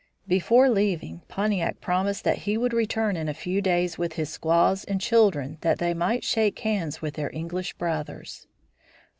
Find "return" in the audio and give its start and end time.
2.73-3.15